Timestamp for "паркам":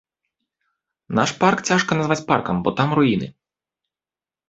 2.33-2.55